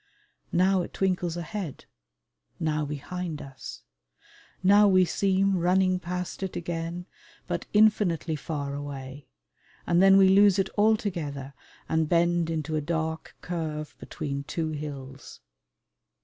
[0.51, 1.85] Now it twinkles ahead,
[2.59, 3.83] now behind us.
[4.63, 7.05] Now we seem running past it again,
[7.45, 9.27] but infinitely far away;
[9.85, 11.53] and then we lose it altogether
[11.87, 15.39] and bend into a dark curve between two hills.